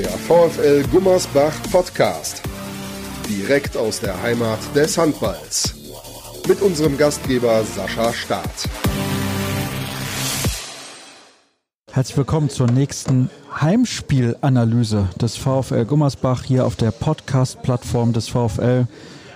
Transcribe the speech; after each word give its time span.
Der 0.00 0.08
VfL 0.08 0.82
Gummersbach 0.90 1.52
Podcast. 1.70 2.40
Direkt 3.28 3.76
aus 3.76 4.00
der 4.00 4.22
Heimat 4.22 4.58
des 4.74 4.96
Handballs. 4.96 5.74
Mit 6.48 6.62
unserem 6.62 6.96
Gastgeber 6.96 7.62
Sascha 7.64 8.10
Staat. 8.14 8.66
Herzlich 11.92 12.16
willkommen 12.16 12.48
zur 12.48 12.68
nächsten 12.68 13.28
Heimspielanalyse 13.60 15.10
des 15.20 15.36
VfL 15.36 15.84
Gummersbach 15.84 16.44
hier 16.44 16.64
auf 16.64 16.76
der 16.76 16.92
Podcast-Plattform 16.92 18.14
des 18.14 18.30
VfL. 18.30 18.86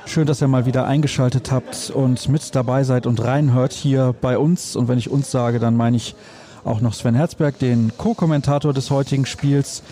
Schön, 0.06 0.26
dass 0.26 0.40
ihr 0.40 0.48
mal 0.48 0.64
wieder 0.64 0.86
eingeschaltet 0.86 1.52
habt 1.52 1.90
und 1.90 2.30
mit 2.30 2.54
dabei 2.54 2.84
seid 2.84 3.06
und 3.06 3.22
reinhört 3.22 3.74
hier 3.74 4.14
bei 4.18 4.38
uns. 4.38 4.76
Und 4.76 4.88
wenn 4.88 4.96
ich 4.96 5.10
uns 5.10 5.30
sage, 5.30 5.58
dann 5.58 5.76
meine 5.76 5.98
ich 5.98 6.14
auch 6.64 6.80
noch 6.80 6.94
Sven 6.94 7.14
Herzberg, 7.14 7.58
den 7.58 7.92
Co-Kommentator 7.98 8.72
des 8.72 8.90
heutigen 8.90 9.26
Spiels. 9.26 9.82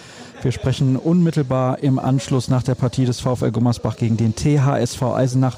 Wir 0.43 0.51
sprechen 0.51 0.97
unmittelbar 0.97 1.79
im 1.85 2.01
Anschluss 2.01 2.49
nach 2.49 2.65
der 2.65 2.75
Partie 2.75 3.05
des 3.05 3.21
VfL 3.21 3.53
Gummersbach 3.53 3.97
gegen 3.97 4.17
den 4.17 4.35
THSV 4.35 5.03
Eisenach. 5.03 5.57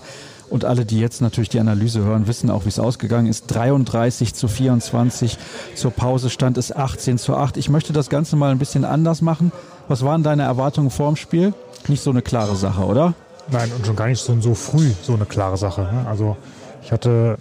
Und 0.50 0.66
alle, 0.66 0.84
die 0.84 1.00
jetzt 1.00 1.22
natürlich 1.22 1.48
die 1.48 1.58
Analyse 1.58 2.04
hören, 2.04 2.26
wissen 2.26 2.50
auch, 2.50 2.66
wie 2.66 2.68
es 2.68 2.78
ausgegangen 2.78 3.26
ist. 3.26 3.46
33 3.46 4.34
zu 4.34 4.46
24. 4.46 5.38
Zur 5.74 5.90
Pause 5.90 6.28
stand 6.28 6.58
es 6.58 6.70
18 6.70 7.16
zu 7.16 7.34
8. 7.34 7.56
Ich 7.56 7.70
möchte 7.70 7.94
das 7.94 8.10
Ganze 8.10 8.36
mal 8.36 8.50
ein 8.50 8.58
bisschen 8.58 8.84
anders 8.84 9.22
machen. 9.22 9.52
Was 9.88 10.04
waren 10.04 10.22
deine 10.22 10.42
Erwartungen 10.42 10.90
vorm 10.90 11.16
Spiel? 11.16 11.54
Nicht 11.88 12.02
so 12.02 12.10
eine 12.10 12.20
klare 12.20 12.54
Sache, 12.54 12.84
oder? 12.84 13.14
Nein, 13.50 13.70
und 13.76 13.86
schon 13.86 13.96
gar 13.96 14.08
nicht 14.08 14.22
so, 14.22 14.38
so 14.38 14.54
früh 14.54 14.90
so 15.02 15.14
eine 15.14 15.24
klare 15.24 15.56
Sache. 15.56 15.80
Ne? 15.80 16.06
Also 16.06 16.36
ich 16.82 16.92
hatte 16.92 17.38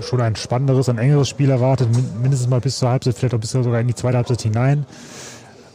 schon 0.00 0.20
ein 0.20 0.36
spannenderes, 0.36 0.90
ein 0.90 0.98
engeres 0.98 1.30
Spiel 1.30 1.48
erwartet, 1.48 1.88
mindestens 2.20 2.50
mal 2.50 2.60
bis 2.60 2.78
zur 2.78 2.90
Halbzeit, 2.90 3.16
vielleicht 3.16 3.34
auch 3.34 3.40
bis 3.40 3.52
sogar 3.52 3.80
in 3.80 3.88
die 3.88 3.94
zweite 3.94 4.18
Halbzeit 4.18 4.42
hinein. 4.42 4.84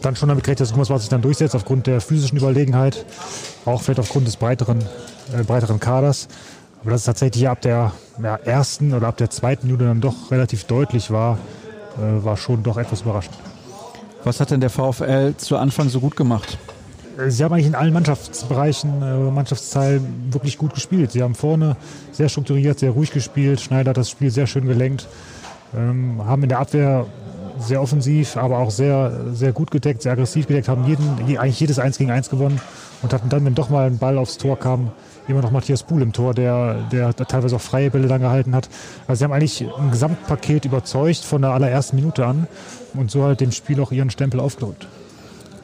Dann 0.01 0.15
schon 0.15 0.29
damit 0.29 0.43
gerechnet, 0.43 0.67
dass 0.67 0.73
Gummersbach 0.73 0.99
sich 0.99 1.09
dann 1.09 1.21
durchsetzt 1.21 1.55
aufgrund 1.55 1.87
der 1.87 2.01
physischen 2.01 2.37
Überlegenheit, 2.37 3.05
auch 3.65 3.81
vielleicht 3.81 3.99
aufgrund 3.99 4.27
des 4.27 4.37
breiteren, 4.37 4.79
äh, 5.33 5.43
breiteren 5.43 5.79
Kaders. 5.79 6.27
Aber 6.81 6.91
dass 6.91 7.01
es 7.01 7.05
tatsächlich 7.05 7.47
ab 7.49 7.61
der 7.61 7.91
ja, 8.21 8.35
ersten 8.35 8.93
oder 8.93 9.07
ab 9.07 9.17
der 9.17 9.29
zweiten 9.29 9.67
Minute 9.67 9.85
dann 9.85 10.01
doch 10.01 10.31
relativ 10.31 10.65
deutlich 10.65 11.11
war, 11.11 11.37
äh, 11.97 12.23
war 12.23 12.37
schon 12.37 12.63
doch 12.63 12.77
etwas 12.77 13.01
überraschend. 13.01 13.35
Was 14.23 14.39
hat 14.39 14.51
denn 14.51 14.59
der 14.59 14.69
VfL 14.69 15.35
zu 15.37 15.57
Anfang 15.57 15.89
so 15.89 15.99
gut 15.99 16.15
gemacht? 16.15 16.57
Äh, 17.17 17.29
sie 17.31 17.43
haben 17.43 17.53
eigentlich 17.53 17.67
in 17.67 17.75
allen 17.75 17.93
Mannschaftsbereichen, 17.93 19.01
äh, 19.01 19.31
Mannschaftsteilen 19.31 20.31
wirklich 20.31 20.57
gut 20.57 20.73
gespielt. 20.73 21.11
Sie 21.11 21.23
haben 21.23 21.35
vorne 21.35 21.75
sehr 22.11 22.29
strukturiert, 22.29 22.79
sehr 22.79 22.91
ruhig 22.91 23.11
gespielt. 23.11 23.59
Schneider 23.59 23.89
hat 23.89 23.97
das 23.97 24.09
Spiel 24.09 24.31
sehr 24.31 24.47
schön 24.47 24.67
gelenkt. 24.67 25.07
Ähm, 25.75 26.21
haben 26.25 26.43
in 26.43 26.49
der 26.49 26.59
Abwehr 26.59 27.05
sehr 27.59 27.81
offensiv, 27.81 28.37
aber 28.37 28.59
auch 28.59 28.71
sehr, 28.71 29.11
sehr 29.33 29.51
gut 29.51 29.71
gedeckt, 29.71 30.01
sehr 30.01 30.11
aggressiv 30.11 30.47
gedeckt, 30.47 30.67
haben 30.67 30.85
jeden, 30.85 31.37
eigentlich 31.37 31.59
jedes 31.59 31.79
Eins 31.79 31.97
gegen 31.97 32.11
Eins 32.11 32.29
gewonnen 32.29 32.59
und 33.01 33.13
hatten 33.13 33.29
dann, 33.29 33.45
wenn 33.45 33.55
doch 33.55 33.69
mal 33.69 33.87
ein 33.87 33.97
Ball 33.97 34.17
aufs 34.17 34.37
Tor 34.37 34.57
kam, 34.57 34.91
immer 35.27 35.41
noch 35.41 35.51
Matthias 35.51 35.83
Buhl 35.83 36.01
im 36.01 36.13
Tor, 36.13 36.33
der, 36.33 36.75
der 36.91 37.13
teilweise 37.15 37.55
auch 37.55 37.61
freie 37.61 37.91
Bälle 37.91 38.07
dann 38.07 38.21
gehalten 38.21 38.55
hat. 38.55 38.69
Also 39.07 39.19
sie 39.19 39.23
haben 39.25 39.33
eigentlich 39.33 39.65
ein 39.77 39.91
Gesamtpaket 39.91 40.65
überzeugt 40.65 41.19
von 41.19 41.41
der 41.41 41.51
allerersten 41.51 41.97
Minute 41.97 42.25
an 42.25 42.47
und 42.93 43.11
so 43.11 43.23
halt 43.23 43.41
dem 43.41 43.51
Spiel 43.51 43.81
auch 43.81 43.91
ihren 43.91 44.09
Stempel 44.09 44.39
aufgedrückt. 44.39 44.87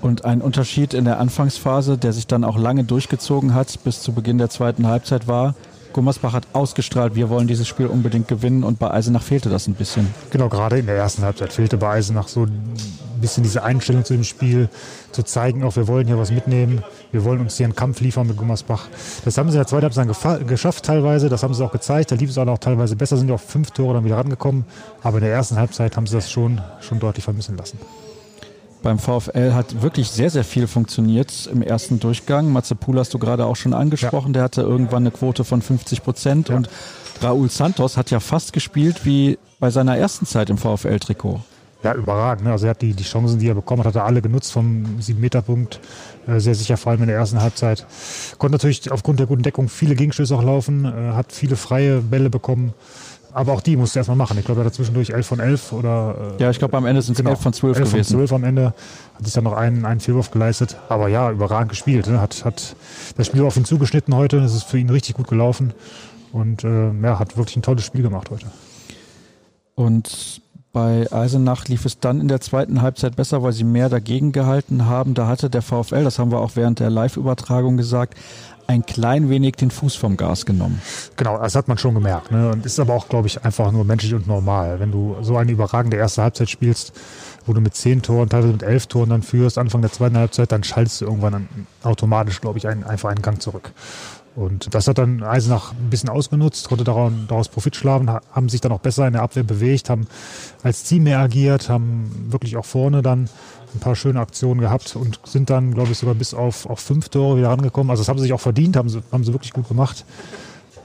Und 0.01 0.25
ein 0.25 0.41
Unterschied 0.41 0.93
in 0.93 1.05
der 1.05 1.19
Anfangsphase, 1.19 1.97
der 1.97 2.11
sich 2.11 2.27
dann 2.27 2.43
auch 2.43 2.57
lange 2.57 2.83
durchgezogen 2.83 3.53
hat, 3.53 3.79
bis 3.85 4.01
zu 4.01 4.11
Beginn 4.11 4.37
der 4.37 4.49
zweiten 4.49 4.85
Halbzeit 4.85 5.27
war, 5.27 5.55
Gummersbach 5.93 6.33
hat 6.33 6.47
ausgestrahlt, 6.53 7.15
wir 7.15 7.29
wollen 7.29 7.47
dieses 7.47 7.67
Spiel 7.67 7.85
unbedingt 7.85 8.27
gewinnen 8.27 8.63
und 8.63 8.79
bei 8.79 8.91
Eisenach 8.91 9.23
fehlte 9.23 9.49
das 9.49 9.67
ein 9.67 9.75
bisschen. 9.75 10.07
Genau, 10.31 10.49
gerade 10.49 10.79
in 10.79 10.87
der 10.87 10.95
ersten 10.95 11.23
Halbzeit 11.23 11.53
fehlte 11.53 11.77
bei 11.77 11.91
Eisenach 11.91 12.27
so 12.27 12.43
ein 12.43 12.73
bisschen 13.21 13.43
diese 13.43 13.63
Einstellung 13.63 14.03
zu 14.03 14.13
dem 14.13 14.23
Spiel, 14.23 14.69
zu 15.11 15.23
zeigen, 15.23 15.63
auch 15.63 15.75
wir 15.75 15.87
wollen 15.87 16.07
hier 16.07 16.17
was 16.17 16.31
mitnehmen, 16.31 16.83
wir 17.11 17.23
wollen 17.23 17.39
uns 17.39 17.55
hier 17.57 17.65
einen 17.65 17.75
Kampf 17.75 18.01
liefern 18.01 18.27
mit 18.27 18.37
Gummersbach. 18.37 18.87
Das 19.23 19.37
haben 19.37 19.49
sie 19.49 19.55
in 19.55 19.59
der 19.59 19.67
zweiten 19.67 19.83
Halbzeit 19.83 20.47
geschafft 20.47 20.83
teilweise, 20.83 21.29
das 21.29 21.43
haben 21.43 21.53
sie 21.53 21.63
auch 21.63 21.71
gezeigt, 21.71 22.11
da 22.11 22.15
lief 22.15 22.29
es 22.29 22.37
auch 22.37 22.57
teilweise 22.57 22.95
besser, 22.95 23.15
sind 23.15 23.31
auf 23.31 23.41
fünf 23.41 23.71
Tore 23.71 23.93
dann 23.93 24.03
wieder 24.03 24.17
rangekommen, 24.17 24.65
aber 25.03 25.19
in 25.19 25.23
der 25.23 25.33
ersten 25.33 25.55
Halbzeit 25.55 25.95
haben 25.95 26.07
sie 26.07 26.15
das 26.15 26.29
schon, 26.29 26.59
schon 26.81 26.99
deutlich 26.99 27.23
vermissen 27.23 27.55
lassen 27.55 27.77
beim 28.83 28.99
VfL 28.99 29.53
hat 29.53 29.81
wirklich 29.81 30.11
sehr, 30.11 30.29
sehr 30.29 30.43
viel 30.43 30.67
funktioniert 30.67 31.49
im 31.51 31.63
ersten 31.63 31.99
Durchgang. 31.99 32.51
Matze 32.51 32.75
Pool 32.75 32.99
hast 32.99 33.13
du 33.13 33.17
gerade 33.17 33.45
auch 33.45 33.55
schon 33.55 33.73
angesprochen. 33.73 34.27
Ja. 34.27 34.33
Der 34.33 34.43
hatte 34.43 34.61
irgendwann 34.61 35.03
eine 35.03 35.11
Quote 35.11 35.43
von 35.43 35.61
50 35.61 36.03
Prozent. 36.03 36.49
Ja. 36.49 36.57
Und 36.57 36.69
Raúl 37.23 37.49
Santos 37.49 37.97
hat 37.97 38.11
ja 38.11 38.19
fast 38.19 38.53
gespielt 38.53 39.05
wie 39.05 39.39
bei 39.59 39.71
seiner 39.71 39.97
ersten 39.97 40.25
Zeit 40.25 40.49
im 40.49 40.57
VfL-Trikot. 40.57 41.39
Ja, 41.83 41.93
überragend. 41.95 42.45
Ne? 42.45 42.51
Also 42.51 42.65
er 42.67 42.71
hat 42.71 42.81
die, 42.81 42.93
die 42.93 43.03
Chancen, 43.03 43.39
die 43.39 43.47
er 43.49 43.55
bekommen 43.55 43.79
hat, 43.81 43.87
hat 43.87 43.95
er 43.95 44.05
alle 44.05 44.21
genutzt 44.21 44.53
vom 44.53 44.85
7-Meter-Punkt. 45.01 45.81
Äh, 46.27 46.39
sehr 46.39 46.55
sicher, 46.55 46.77
vor 46.77 46.91
allem 46.91 47.01
in 47.01 47.07
der 47.07 47.17
ersten 47.17 47.41
Halbzeit. 47.41 47.85
Konnte 48.37 48.53
natürlich 48.53 48.89
aufgrund 48.91 49.19
der 49.19 49.27
guten 49.27 49.43
Deckung 49.43 49.67
viele 49.67 49.95
Gegenstöße 49.95 50.33
auch 50.33 50.43
laufen, 50.43 50.85
äh, 50.85 51.13
hat 51.13 51.33
viele 51.33 51.57
freie 51.57 51.99
Bälle 51.99 52.29
bekommen. 52.29 52.73
Aber 53.33 53.53
auch 53.53 53.61
die 53.61 53.75
musste 53.75 53.97
er 53.97 54.01
erstmal 54.01 54.17
machen. 54.17 54.37
Ich 54.37 54.45
glaube, 54.45 54.61
er 54.61 54.65
hat 54.65 54.73
zwischendurch 54.75 55.09
11 55.09 55.25
von 55.25 55.39
11 55.39 55.71
oder. 55.73 56.35
Äh, 56.39 56.43
ja, 56.43 56.49
ich 56.51 56.59
glaube, 56.59 56.77
am 56.77 56.85
Ende 56.85 57.01
sind 57.01 57.13
es 57.13 57.17
genau, 57.17 57.31
11 57.31 57.41
von 57.41 57.53
12 57.53 57.77
11 57.77 57.91
gewesen. 57.91 57.97
11 57.97 58.07
von 58.07 58.27
12 58.27 58.33
am 58.33 58.43
Ende. 58.43 58.73
Hat 59.15 59.25
sich 59.25 59.33
dann 59.33 59.43
noch 59.43 59.53
einen, 59.53 59.85
einen 59.85 59.99
Fehlwurf 59.99 60.29
geleistet. 60.29 60.77
Aber 60.87 61.07
ja, 61.07 61.31
überragend 61.31 61.69
gespielt. 61.69 62.07
Ne? 62.07 62.21
Hat, 62.21 62.45
hat 62.45 62.75
das 63.17 63.27
Spiel 63.27 63.43
auf 63.43 63.57
ihn 63.57 63.65
zugeschnitten 63.65 64.15
heute. 64.15 64.37
Es 64.37 64.53
ist 64.53 64.63
für 64.63 64.77
ihn 64.77 64.89
richtig 64.89 65.15
gut 65.15 65.27
gelaufen. 65.27 65.73
Und 66.31 66.63
äh, 66.63 66.91
ja, 66.91 67.17
hat 67.17 67.35
wirklich 67.35 67.55
ein 67.57 67.63
tolles 67.63 67.85
Spiel 67.85 68.03
gemacht 68.03 68.29
heute. 68.29 68.45
Und 69.75 70.41
bei 70.73 71.11
Eisenach 71.11 71.67
lief 71.67 71.85
es 71.85 71.99
dann 71.99 72.19
in 72.19 72.27
der 72.27 72.41
zweiten 72.41 72.81
Halbzeit 72.81 73.15
besser, 73.15 73.43
weil 73.43 73.53
sie 73.53 73.63
mehr 73.63 73.89
dagegen 73.89 74.31
gehalten 74.31 74.87
haben. 74.87 75.13
Da 75.13 75.27
hatte 75.27 75.51
der 75.51 75.61
VfL, 75.61 76.03
das 76.03 76.17
haben 76.17 76.31
wir 76.31 76.39
auch 76.39 76.51
während 76.55 76.79
der 76.79 76.89
Live-Übertragung 76.89 77.77
gesagt, 77.77 78.17
ein 78.73 78.85
klein 78.85 79.29
wenig 79.29 79.55
den 79.55 79.71
Fuß 79.71 79.95
vom 79.95 80.17
Gas 80.17 80.45
genommen. 80.45 80.81
Genau, 81.15 81.37
das 81.37 81.55
hat 81.55 81.67
man 81.67 81.77
schon 81.77 81.93
gemerkt. 81.93 82.31
Ne? 82.31 82.51
Und 82.51 82.65
ist 82.65 82.79
aber 82.79 82.93
auch, 82.93 83.07
glaube 83.07 83.27
ich, 83.27 83.43
einfach 83.43 83.71
nur 83.71 83.85
menschlich 83.85 84.13
und 84.13 84.27
normal. 84.27 84.79
Wenn 84.79 84.91
du 84.91 85.15
so 85.21 85.37
eine 85.37 85.51
überragende 85.51 85.97
erste 85.97 86.23
Halbzeit 86.23 86.49
spielst, 86.49 86.93
wo 87.45 87.53
du 87.53 87.61
mit 87.61 87.75
zehn 87.75 88.01
Toren, 88.01 88.29
teilweise 88.29 88.53
mit 88.53 88.63
elf 88.63 88.87
Toren 88.87 89.09
dann 89.09 89.21
führst, 89.21 89.57
Anfang 89.57 89.81
der 89.81 89.91
zweiten 89.91 90.17
Halbzeit, 90.17 90.51
dann 90.51 90.63
schaltest 90.63 91.01
du 91.01 91.05
irgendwann 91.05 91.47
automatisch, 91.83 92.41
glaube 92.41 92.57
ich, 92.57 92.67
einen, 92.67 92.83
einfach 92.83 93.09
einen 93.09 93.21
Gang 93.21 93.41
zurück. 93.41 93.71
Und 94.35 94.73
das 94.73 94.87
hat 94.87 94.97
dann 94.97 95.21
Eisenach 95.21 95.73
ein 95.73 95.89
bisschen 95.89 96.09
ausgenutzt, 96.09 96.67
konnte 96.67 96.83
daraus 96.83 97.49
Profit 97.49 97.75
schlagen, 97.75 98.09
haben 98.09 98.49
sich 98.49 98.61
dann 98.61 98.71
auch 98.71 98.79
besser 98.79 99.05
in 99.05 99.13
der 99.13 99.21
Abwehr 99.21 99.43
bewegt, 99.43 99.89
haben 99.89 100.07
als 100.63 100.83
Team 100.83 101.03
mehr 101.03 101.19
agiert, 101.19 101.69
haben 101.69 102.27
wirklich 102.29 102.57
auch 102.57 102.65
vorne 102.65 103.03
dann 103.03 103.29
ein 103.75 103.79
paar 103.79 103.95
schöne 103.95 104.19
Aktionen 104.19 104.61
gehabt 104.61 104.95
und 104.95 105.19
sind 105.23 105.49
dann, 105.49 105.73
glaube 105.73 105.91
ich, 105.91 105.99
sogar 105.99 106.15
bis 106.15 106.33
auf, 106.33 106.65
auf 106.65 106.79
fünf 106.79 107.09
Tore 107.09 107.37
wieder 107.37 107.49
rangekommen. 107.49 107.91
Also 107.91 108.01
das 108.01 108.09
haben 108.09 108.17
sie 108.17 108.23
sich 108.23 108.33
auch 108.33 108.39
verdient, 108.41 108.75
haben 108.75 108.89
sie, 108.89 109.03
haben 109.11 109.23
sie 109.23 109.33
wirklich 109.33 109.53
gut 109.53 109.67
gemacht. 109.67 110.05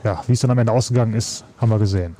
Ja, 0.04 0.22
wie 0.26 0.32
es 0.32 0.40
dann 0.40 0.50
am 0.50 0.58
Ende 0.58 0.72
ausgegangen 0.72 1.14
ist, 1.14 1.44
haben 1.58 1.70
wir 1.70 1.78
gesehen. 1.78 2.16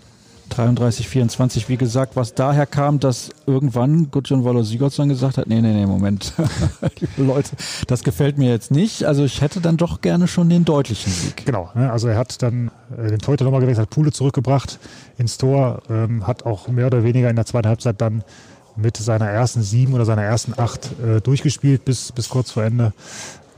33, 0.49 1.09
24, 1.09 1.69
wie 1.69 1.77
gesagt, 1.77 2.17
was 2.17 2.35
daher 2.35 2.67
kam, 2.67 3.01
dass 3.01 3.31
irgendwann 3.47 4.11
Gudjon 4.11 4.45
Waller 4.45 4.65
Sigurdsson 4.65 5.09
gesagt 5.09 5.39
hat, 5.39 5.47
nee, 5.47 5.61
nee, 5.61 5.73
nee, 5.73 5.87
Moment, 5.87 6.33
liebe 7.01 7.23
Leute, 7.23 7.51
das 7.87 8.03
gefällt 8.05 8.39
mir 8.39 8.51
jetzt 8.51 8.71
nicht. 8.71 9.05
Also 9.05 9.25
ich 9.25 9.41
hätte 9.41 9.61
dann 9.61 9.77
doch 9.77 10.01
gerne 10.01 10.29
schon 10.29 10.49
den 10.49 10.65
deutlichen 10.65 11.13
Sieg. 11.13 11.47
Genau, 11.47 11.71
ne, 11.75 11.91
also 11.93 12.09
er 12.09 12.17
hat 12.17 12.43
dann 12.43 12.71
äh, 12.97 13.09
den 13.09 13.19
Torhüter 13.19 13.45
nochmal 13.45 13.61
gewechselt, 13.61 13.87
hat 13.87 13.95
Pule 13.95 14.13
zurückgebracht 14.13 14.79
ins 15.17 15.39
Tor, 15.39 15.83
ähm, 15.89 16.27
hat 16.27 16.45
auch 16.47 16.69
mehr 16.69 16.87
oder 16.87 17.05
weniger 17.05 17.31
in 17.31 17.37
der 17.37 17.47
zweiten 17.47 17.69
Halbzeit 17.69 18.01
dann 18.01 18.25
mit 18.77 18.97
seiner 18.97 19.29
ersten 19.29 19.63
sieben 19.63 19.95
oder 19.95 20.05
seiner 20.05 20.23
ersten 20.23 20.55
acht 20.57 20.91
äh, 21.01 21.21
durchgespielt 21.21 21.85
bis, 21.85 22.13
bis 22.13 22.29
kurz 22.29 22.53
vor 22.53 22.63
Ende. 22.65 22.93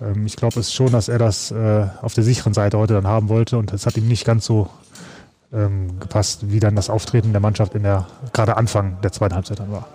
Ähm, 0.01 0.27
ich 0.27 0.37
glaube 0.37 0.59
es 0.61 0.73
schon, 0.73 0.91
dass 0.93 1.09
er 1.09 1.19
das 1.19 1.51
äh, 1.51 1.87
auf 2.03 2.15
der 2.15 2.25
sicheren 2.25 2.55
Seite 2.55 2.79
heute 2.79 2.95
dann 2.95 3.07
haben 3.07 3.29
wollte 3.29 3.59
und 3.59 3.73
es 3.73 3.87
hat 3.87 3.97
ihm 3.97 4.09
nicht 4.09 4.25
ganz 4.25 4.47
so 4.47 4.71
ähm, 5.53 5.99
gepasst, 6.01 6.51
wie 6.51 6.61
dann 6.61 6.77
das 6.77 6.91
Auftreten 6.91 7.33
der 7.33 7.41
Mannschaft 7.41 7.75
in 7.75 7.83
der 7.83 8.07
gerade 8.33 8.57
Anfang 8.57 9.01
der 9.03 9.13
zweiten 9.13 9.35
Halbzeit 9.35 9.61
dann 9.61 9.73
war. 9.73 9.87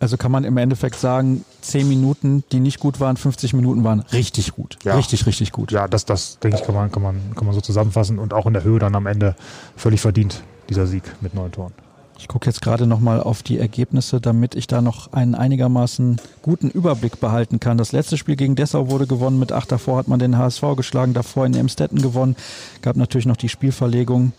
Also 0.00 0.16
kann 0.16 0.32
man 0.32 0.42
im 0.42 0.56
Endeffekt 0.56 0.96
sagen, 0.96 1.44
zehn 1.60 1.88
Minuten, 1.88 2.42
die 2.50 2.58
nicht 2.58 2.80
gut 2.80 2.98
waren, 2.98 3.16
50 3.16 3.54
Minuten 3.54 3.84
waren 3.84 4.00
richtig 4.00 4.52
gut. 4.52 4.76
Ja. 4.82 4.96
Richtig, 4.96 5.26
richtig 5.26 5.52
gut. 5.52 5.70
Ja, 5.70 5.86
das, 5.86 6.04
das 6.04 6.40
denke 6.40 6.58
ich, 6.58 6.64
kann 6.64 6.74
man, 6.74 6.90
kann, 6.90 7.02
man, 7.02 7.34
kann 7.36 7.46
man 7.46 7.54
so 7.54 7.60
zusammenfassen 7.60 8.18
und 8.18 8.34
auch 8.34 8.46
in 8.46 8.52
der 8.52 8.64
Höhe 8.64 8.80
dann 8.80 8.96
am 8.96 9.06
Ende 9.06 9.36
völlig 9.76 10.00
verdient, 10.00 10.42
dieser 10.68 10.88
Sieg 10.88 11.04
mit 11.20 11.34
neun 11.34 11.52
Toren. 11.52 11.72
Ich 12.18 12.28
gucke 12.28 12.46
jetzt 12.46 12.62
gerade 12.62 12.86
nochmal 12.86 13.20
auf 13.20 13.44
die 13.44 13.58
Ergebnisse, 13.58 14.20
damit 14.20 14.56
ich 14.56 14.66
da 14.66 14.80
noch 14.82 15.12
einen 15.12 15.34
einigermaßen 15.36 16.20
guten 16.42 16.70
Überblick 16.70 17.20
behalten 17.20 17.60
kann. 17.60 17.78
Das 17.78 17.92
letzte 17.92 18.16
Spiel 18.16 18.36
gegen 18.36 18.56
Dessau 18.56 18.90
wurde 18.90 19.06
gewonnen 19.06 19.38
mit 19.38 19.52
acht. 19.52 19.70
Davor 19.70 19.98
hat 19.98 20.08
man 20.08 20.18
den 20.18 20.36
HSV 20.36 20.62
geschlagen, 20.76 21.14
davor 21.14 21.46
in 21.46 21.54
Emstetten 21.54 22.02
gewonnen. 22.02 22.36
Gab 22.80 22.96
natürlich 22.96 23.26
noch 23.26 23.36
die 23.36 23.48
Spielverlegung 23.48 24.32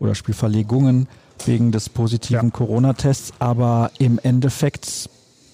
oder 0.00 0.14
Spielverlegungen 0.14 1.08
wegen 1.46 1.72
des 1.72 1.88
positiven 1.88 2.48
ja. 2.48 2.50
Corona-Tests. 2.50 3.32
Aber 3.38 3.90
im 3.98 4.18
Endeffekt 4.22 5.08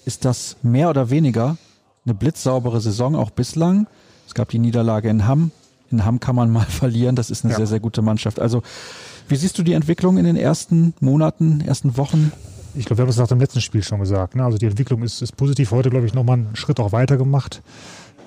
ist 0.05 0.25
das 0.25 0.57
mehr 0.61 0.89
oder 0.89 1.09
weniger 1.09 1.57
eine 2.05 2.13
blitzsaubere 2.13 2.81
Saison 2.81 3.15
auch 3.15 3.31
bislang. 3.31 3.87
Es 4.27 4.33
gab 4.33 4.49
die 4.49 4.59
Niederlage 4.59 5.09
in 5.09 5.27
Hamm. 5.27 5.51
In 5.91 6.05
Hamm 6.05 6.19
kann 6.19 6.35
man 6.35 6.51
mal 6.51 6.65
verlieren. 6.69 7.15
Das 7.15 7.29
ist 7.29 7.43
eine 7.43 7.53
ja. 7.53 7.57
sehr, 7.57 7.67
sehr 7.67 7.79
gute 7.79 8.01
Mannschaft. 8.01 8.39
Also 8.39 8.61
wie 9.27 9.35
siehst 9.35 9.57
du 9.57 9.63
die 9.63 9.73
Entwicklung 9.73 10.17
in 10.17 10.25
den 10.25 10.35
ersten 10.35 10.93
Monaten, 10.99 11.61
ersten 11.61 11.97
Wochen? 11.97 12.31
Ich 12.75 12.85
glaube, 12.85 12.99
wir 12.99 13.03
haben 13.03 13.09
das 13.09 13.17
nach 13.17 13.27
dem 13.27 13.39
letzten 13.39 13.61
Spiel 13.61 13.83
schon 13.83 13.99
gesagt. 13.99 14.35
Ne? 14.35 14.43
Also 14.43 14.57
die 14.57 14.65
Entwicklung 14.65 15.01
ist, 15.01 15.21
ist 15.21 15.37
positiv. 15.37 15.71
Heute, 15.71 15.89
glaube 15.89 16.05
ich, 16.05 16.13
nochmal 16.13 16.37
einen 16.37 16.55
Schritt 16.55 16.79
auch 16.79 16.91
weiter 16.91 17.17
gemacht. 17.17 17.61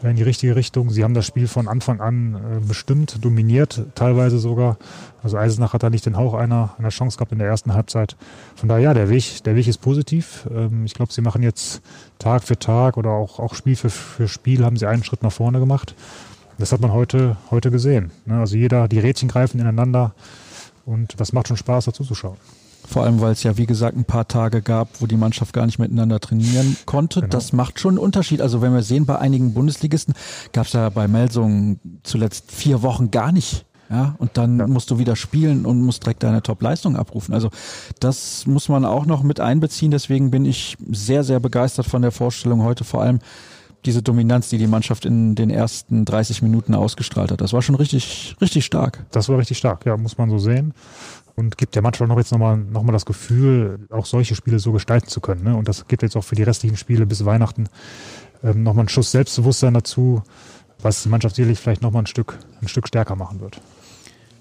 In 0.03 0.17
die 0.17 0.23
richtige 0.23 0.55
Richtung. 0.55 0.91
Sie 0.91 1.03
haben 1.03 1.15
das 1.15 1.27
Spiel 1.27 1.49
von 1.49 1.67
Anfang 1.67 2.01
an 2.01 2.35
äh, 2.35 2.67
bestimmt, 2.67 3.25
dominiert, 3.25 3.83
teilweise 3.95 4.39
sogar. 4.39 4.77
Also 5.23 5.37
Eisenach 5.37 5.73
hat 5.73 5.83
da 5.83 5.91
nicht 5.91 6.07
den 6.07 6.17
Hauch 6.17 6.35
einer, 6.35 6.75
einer 6.79 6.91
Chance 6.91 7.17
gehabt 7.17 7.33
in 7.33 7.39
der 7.39 7.49
ersten 7.49 7.75
Halbzeit. 7.75 8.17
Von 8.55 8.69
daher, 8.69 8.83
ja, 8.83 8.95
der 8.95 9.09
Weg, 9.09 9.43
der 9.45 9.57
Weg 9.57 9.67
ist 9.67 9.79
positiv. 9.79 10.49
Ähm, 10.51 10.85
ich 10.85 10.95
glaube, 10.95 11.13
sie 11.13 11.21
machen 11.21 11.43
jetzt 11.43 11.83
Tag 12.19 12.45
für 12.45 12.59
Tag 12.59 12.97
oder 12.97 13.11
auch, 13.11 13.39
auch 13.39 13.55
Spiel 13.55 13.77
für, 13.77 13.91
für 13.91 14.29
Spiel 14.29 14.65
haben 14.65 14.77
sie 14.77 14.87
einen 14.87 15.05
Schritt 15.05 15.23
nach 15.23 15.33
vorne 15.33 15.59
gemacht. 15.59 15.95
Das 16.59 16.73
hat 16.73 16.81
man 16.81 16.93
heute, 16.93 17.37
heute 17.51 17.71
gesehen. 17.71 18.11
Ne? 18.27 18.39
Also 18.39 18.57
jeder, 18.57 18.89
die 18.89 18.99
Rädchen 18.99 19.29
greifen 19.29 19.61
ineinander 19.61 20.15
und 20.87 21.21
das 21.21 21.33
macht 21.33 21.49
schon 21.49 21.57
Spaß, 21.57 21.87
dazu 21.87 22.05
zu 22.05 22.15
schauen. 22.15 22.37
Vor 22.89 23.05
allem, 23.05 23.21
weil 23.21 23.33
es 23.33 23.43
ja, 23.43 23.59
wie 23.59 23.67
gesagt, 23.67 23.97
ein 23.97 24.05
paar 24.05 24.29
Tage 24.29 24.63
gab, 24.63 24.89
wo 25.01 25.07
die 25.07 25.17
Mannschaft 25.17 25.53
gar 25.53 25.67
nicht 25.67 25.79
miteinander 25.79 26.21
trainieren 26.21 26.77
konnte. 26.87 27.21
Genau. 27.21 27.31
Das 27.31 27.53
macht 27.53 27.79
schon 27.79 27.93
einen 27.93 27.99
Unterschied. 27.99 28.41
Also 28.41 28.63
wenn 28.63 28.73
wir 28.73 28.83
sehen, 28.83 29.05
bei 29.05 29.19
einigen 29.19 29.53
Bundesligisten 29.53 30.15
gab 30.53 30.67
es 30.67 30.73
ja 30.73 30.89
bei 30.89 31.07
Melsungen 31.07 31.81
zuletzt 32.03 32.51
vier 32.51 32.83
Wochen 32.83 33.11
gar 33.11 33.31
nicht. 33.31 33.67
Ja, 33.91 34.15
und 34.19 34.37
dann 34.37 34.59
ja. 34.59 34.67
musst 34.67 34.91
du 34.91 34.99
wieder 34.99 35.17
spielen 35.17 35.65
und 35.65 35.81
musst 35.83 36.05
direkt 36.05 36.23
deine 36.23 36.43
Top-Leistung 36.43 36.97
abrufen. 36.97 37.35
Also 37.35 37.51
das 38.01 38.47
muss 38.47 38.69
man 38.69 38.85
auch 38.85 39.07
noch 39.07 39.23
mit 39.23 39.41
einbeziehen. 39.41 39.91
Deswegen 39.91 40.31
bin 40.31 40.45
ich 40.45 40.77
sehr, 40.91 41.25
sehr 41.25 41.41
begeistert 41.41 41.87
von 41.87 42.03
der 42.03 42.13
Vorstellung 42.13 42.63
heute. 42.63 42.85
Vor 42.85 43.03
allem 43.03 43.21
diese 43.85 44.03
Dominanz, 44.03 44.49
die 44.49 44.59
die 44.59 44.67
Mannschaft 44.67 45.05
in 45.05 45.35
den 45.35 45.51
ersten 45.51 46.05
30 46.05 46.43
Minuten 46.43 46.75
ausgestrahlt 46.75 47.31
hat. 47.31 47.41
Das 47.41 47.53
war 47.53 47.63
schon 47.63 47.77
richtig, 47.77 48.37
richtig 48.41 48.65
stark. 48.65 49.07
Das 49.11 49.29
war 49.29 49.39
richtig 49.39 49.59
stark, 49.59 49.87
ja, 49.87 49.97
muss 49.97 50.19
man 50.19 50.31
so 50.31 50.39
sehen 50.39 50.75
und 51.39 51.57
gibt 51.57 51.77
der 51.77 51.83
Mannschaft 51.83 52.09
noch 52.09 52.19
jetzt 52.19 52.33
nochmal 52.33 52.57
noch 52.57 52.83
mal 52.83 52.93
das 52.93 53.07
Gefühl, 53.07 53.87
auch 53.91 54.07
solche 54.07 54.35
Spiele 54.35 54.59
so 54.59 54.73
gestalten 54.73 55.07
zu 55.07 55.21
können. 55.21 55.45
Ne? 55.45 55.57
Und 55.57 55.69
das 55.69 55.87
gibt 55.87 56.03
jetzt 56.03 56.17
auch 56.17 56.25
für 56.25 56.35
die 56.35 56.43
restlichen 56.43 56.77
Spiele 56.77 57.07
bis 57.07 57.25
Weihnachten 57.25 57.69
ähm, 58.43 58.65
nochmal 58.65 58.83
einen 58.83 58.89
Schuss 58.89 59.13
Selbstbewusstsein 59.13 59.75
dazu, 59.75 60.23
was 60.83 61.05
die 61.05 61.09
Mannschaft 61.09 61.37
sicherlich 61.37 61.61
vielleicht 61.61 61.81
nochmal 61.81 62.03
ein 62.03 62.07
Stück, 62.07 62.39
ein 62.61 62.67
Stück 62.67 62.89
stärker 62.89 63.15
machen 63.15 63.41
wird. 63.41 63.61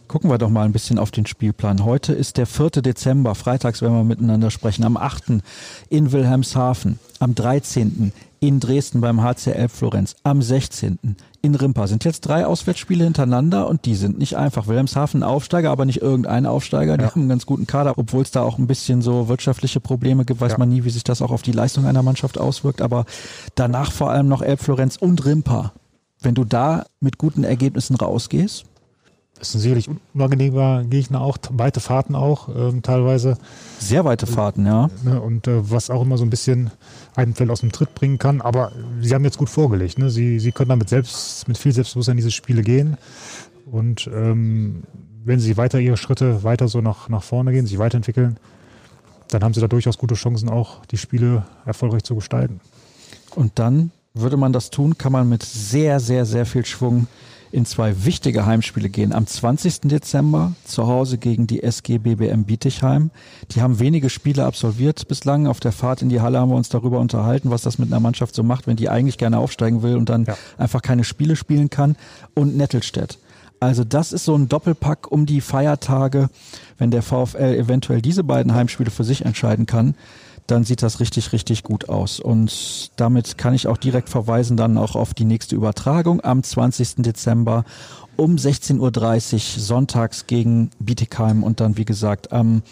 Gucken 0.08 0.30
wir 0.30 0.38
doch 0.38 0.50
mal 0.50 0.64
ein 0.64 0.72
bisschen 0.72 1.00
auf 1.00 1.12
den 1.12 1.26
Spielplan. 1.26 1.84
Heute 1.84 2.14
ist 2.14 2.38
der 2.38 2.46
4. 2.46 2.70
Dezember, 2.82 3.36
freitags 3.36 3.82
werden 3.82 3.98
wir 3.98 4.06
miteinander 4.06 4.52
sprechen. 4.52 4.86
Am 4.86 4.96
8. 4.96 5.42
in 5.90 6.14
Wilhelmshaven, 6.14 6.98
am 7.20 7.36
13. 7.36 8.14
in 8.40 8.60
Dresden 8.62 9.02
beim 9.02 9.22
HCL 9.22 9.68
Florenz, 9.68 10.16
am 10.24 10.42
16. 10.42 11.18
in 11.42 11.56
Rimpa. 11.56 11.88
Sind 11.88 12.06
jetzt 12.06 12.22
drei 12.22 12.46
Auswärtsspiele 12.46 13.04
hintereinander 13.04 13.68
und 13.68 13.84
die 13.84 13.96
sind 13.96 14.18
nicht 14.18 14.38
einfach. 14.38 14.68
Wilhelmshaven 14.68 15.24
Aufsteiger, 15.24 15.72
aber 15.72 15.84
nicht 15.84 16.02
irgendein 16.02 16.46
Aufsteiger. 16.46 16.96
Die 16.96 17.04
ja. 17.04 17.10
haben 17.10 17.22
einen 17.22 17.30
ganz 17.30 17.46
guten 17.46 17.68
Kader, 17.68 17.98
obwohl 17.98 18.22
es 18.22 18.32
da 18.32 18.44
auch 18.44 18.58
ein 18.58 18.68
bisschen 18.68 19.02
so 19.02 19.28
wirtschaftliche 19.28 19.82
Probleme 19.82 20.24
gibt. 20.24 20.40
Weiß 20.40 20.54
ja. 20.54 20.58
man 20.58 20.70
nie, 20.70 20.86
wie 20.86 20.90
sich 20.90 21.04
das 21.04 21.22
auch 21.22 21.32
auf 21.32 21.42
die 21.42 21.52
Leistung 21.52 21.86
einer 21.86 22.02
Mannschaft 22.02 22.38
auswirkt. 22.38 22.82
Aber 22.82 23.06
danach 23.56 23.92
vor 23.92 24.12
allem 24.12 24.30
noch 24.30 24.42
Elbflorenz 24.42 24.96
und 24.96 25.26
Rimpa. 25.26 25.74
Wenn 26.22 26.34
du 26.34 26.46
da 26.46 26.86
mit 27.02 27.18
guten 27.18 27.44
Ergebnissen 27.44 27.96
rausgehst, 27.96 28.66
das 29.40 29.52
sind 29.52 29.62
sicherlich 29.62 29.90
unangenehmer 30.14 30.84
Gegner 30.84 31.22
auch, 31.22 31.38
weite 31.52 31.80
Fahrten 31.80 32.16
auch 32.16 32.50
ähm, 32.50 32.82
teilweise. 32.82 33.38
Sehr 33.80 34.04
weite 34.06 34.26
Fahrten, 34.26 34.66
ja. 34.66 34.90
Ne, 35.04 35.22
und 35.22 35.48
äh, 35.48 35.72
was 35.72 35.90
auch 35.90 36.02
immer 36.02 36.18
so 36.18 36.26
ein 36.26 36.30
bisschen 36.30 36.72
einen 37.16 37.36
Feld 37.36 37.50
aus 37.50 37.62
dem 37.62 37.72
Tritt 37.72 37.94
bringen 37.94 38.18
kann. 38.18 38.42
Aber 38.42 38.72
sie 39.02 39.14
haben 39.14 39.24
jetzt 39.24 39.38
gut 39.38 39.50
vorgelegt. 39.50 40.00
Ne? 40.00 40.10
Sie, 40.10 40.40
sie 40.40 40.52
können 40.52 40.70
damit 40.70 40.90
selbst, 40.90 41.48
mit 41.48 41.58
viel 41.58 41.72
Selbstbewusstsein 41.72 42.14
in 42.14 42.18
diese 42.18 42.32
Spiele 42.32 42.64
gehen. 42.64 42.98
Und 43.72 44.10
ähm, 44.14 44.84
wenn 45.24 45.40
sie 45.40 45.58
weiter 45.58 45.80
ihre 45.80 45.98
Schritte 45.98 46.44
weiter 46.44 46.68
so 46.68 46.82
nach, 46.82 47.10
nach 47.10 47.24
vorne 47.24 47.52
gehen, 47.52 47.68
sich 47.68 47.78
weiterentwickeln, 47.78 48.38
dann 49.30 49.44
haben 49.44 49.54
sie 49.54 49.62
da 49.62 49.68
durchaus 49.68 49.98
gute 49.98 50.16
Chancen, 50.16 50.50
auch 50.50 50.86
die 50.86 50.98
Spiele 50.98 51.46
erfolgreich 51.66 52.04
zu 52.04 52.16
gestalten. 52.16 52.62
Und 53.36 53.60
dann 53.60 53.92
würde 54.14 54.38
man 54.38 54.54
das 54.54 54.70
tun, 54.70 54.98
kann 54.98 55.12
man 55.12 55.30
mit 55.30 55.44
sehr, 55.44 56.00
sehr, 56.00 56.26
sehr 56.26 56.46
viel 56.46 56.66
Schwung 56.66 57.08
in 57.58 57.66
zwei 57.66 58.06
wichtige 58.06 58.46
Heimspiele 58.46 58.88
gehen. 58.88 59.12
Am 59.12 59.26
20. 59.26 59.82
Dezember 59.82 60.54
zu 60.64 60.86
Hause 60.86 61.18
gegen 61.18 61.48
die 61.48 61.64
SG 61.64 61.98
BBM 61.98 62.44
Bietigheim. 62.44 63.10
Die 63.52 63.64
haben 63.64 63.80
wenige 63.80 64.12
Spiele 64.12 64.46
absolviert 64.46 65.08
bislang. 65.08 65.48
Auf 65.48 65.60
der 65.60 65.72
Fahrt 65.72 66.04
in 66.04 66.10
die 66.10 66.22
Halle 66.22 66.40
haben 66.40 66.52
wir 66.52 66.56
uns 66.56 66.70
darüber 66.70 67.00
unterhalten, 67.00 67.50
was 67.50 67.64
das 67.64 67.80
mit 67.80 67.92
einer 67.92 68.00
Mannschaft 68.00 68.36
so 68.36 68.44
macht, 68.44 68.68
wenn 68.68 68.76
die 68.76 68.90
eigentlich 68.90 69.18
gerne 69.18 69.40
aufsteigen 69.40 69.82
will 69.82 69.98
und 69.98 70.08
dann 70.08 70.26
ja. 70.26 70.38
einfach 70.60 70.84
keine 70.84 71.04
Spiele 71.04 71.36
spielen 71.36 71.72
kann. 71.72 71.96
Und 72.36 72.56
Nettelstedt. 72.56 73.18
Also 73.60 73.84
das 73.84 74.14
ist 74.14 74.26
so 74.26 74.36
ein 74.36 74.48
Doppelpack 74.48 75.12
um 75.12 75.26
die 75.26 75.42
Feiertage, 75.42 76.30
wenn 76.78 76.92
der 76.92 77.02
VfL 77.02 77.56
eventuell 77.56 78.04
diese 78.04 78.24
beiden 78.24 78.54
Heimspiele 78.54 78.92
für 78.92 79.04
sich 79.04 79.26
entscheiden 79.26 79.66
kann 79.66 79.96
dann 80.48 80.64
sieht 80.64 80.82
das 80.82 81.00
richtig, 81.00 81.34
richtig 81.34 81.64
gut 81.64 81.90
aus. 81.90 82.20
Und 82.20 82.92
damit 82.96 83.38
kann 83.38 83.54
ich 83.54 83.68
auch 83.68 83.78
direkt 83.78 84.10
verweisen 84.10 84.58
dann 84.58 84.78
auch 84.78 84.96
auf 84.96 85.14
die 85.14 85.26
nächste 85.26 85.56
Übertragung 85.56 86.24
am 86.24 86.42
20. 86.42 86.96
Dezember 86.98 87.66
um 88.16 88.36
16.30 88.36 89.36
Uhr 89.36 89.62
sonntags 89.62 90.26
gegen 90.26 90.72
Bietigheim 90.80 91.44
und 91.44 91.60
dann, 91.60 91.78
wie 91.78 91.86
gesagt, 91.86 92.32
am 92.32 92.64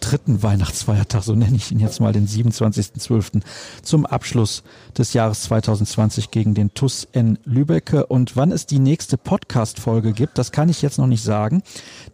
dritten 0.00 0.42
Weihnachtsfeiertag, 0.42 1.22
so 1.22 1.34
nenne 1.34 1.56
ich 1.56 1.70
ihn 1.70 1.78
jetzt 1.78 2.00
mal, 2.00 2.12
den 2.12 2.26
27.12. 2.26 3.42
zum 3.82 4.06
Abschluss 4.06 4.62
des 4.96 5.12
Jahres 5.12 5.42
2020 5.42 6.30
gegen 6.30 6.54
den 6.54 6.74
TUS 6.74 7.06
N 7.12 7.38
Lübecke. 7.44 8.06
Und 8.06 8.36
wann 8.36 8.52
es 8.52 8.66
die 8.66 8.78
nächste 8.78 9.16
Podcast-Folge 9.16 10.12
gibt, 10.12 10.38
das 10.38 10.52
kann 10.52 10.68
ich 10.68 10.82
jetzt 10.82 10.98
noch 10.98 11.06
nicht 11.06 11.22
sagen. 11.22 11.62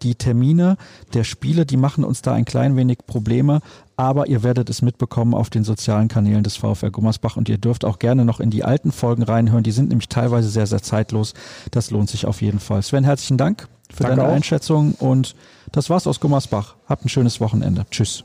Die 0.03 0.15
Termine 0.15 0.77
der 1.15 1.25
Spiele, 1.25 1.67
die 1.67 1.77
machen 1.77 2.05
uns 2.05 2.23
da 2.23 2.35
ein 2.35 2.45
klein 2.45 2.77
wenig 2.77 2.99
Probleme 3.07 3.61
aber 4.03 4.27
ihr 4.27 4.43
werdet 4.43 4.69
es 4.69 4.83
mitbekommen 4.83 5.33
auf 5.33 5.49
den 5.49 5.63
sozialen 5.63 6.09
Kanälen 6.09 6.43
des 6.43 6.57
VfR 6.57 6.91
Gummersbach 6.91 7.37
und 7.37 7.49
ihr 7.49 7.57
dürft 7.57 7.85
auch 7.85 8.01
gerne 8.01 8.25
noch 8.25 8.41
in 8.41 8.51
die 8.51 8.65
alten 8.65 8.91
Folgen 8.91 9.23
reinhören. 9.23 9.63
Die 9.63 9.71
sind 9.71 9.91
nämlich 9.91 10.09
teilweise 10.09 10.49
sehr, 10.49 10.67
sehr 10.67 10.83
zeitlos. 10.83 11.35
Das 11.71 11.93
lohnt 11.93 12.11
sich 12.11 12.27
auf 12.27 12.43
jeden 12.43 12.59
Fall. 12.59 12.83
Sven, 12.83 13.05
herzlichen 13.05 13.39
Dank 13.39 13.69
für 13.95 14.03
Danke 14.03 14.17
deine 14.17 14.29
auch. 14.29 14.35
Einschätzung 14.35 14.95
und 14.99 15.37
das 15.71 15.89
war's 15.89 16.09
aus 16.09 16.19
Gummersbach. 16.19 16.75
Habt 16.89 17.05
ein 17.05 17.11
schönes 17.11 17.41
Wochenende. 17.41 17.87
Tschüss. 17.93 18.25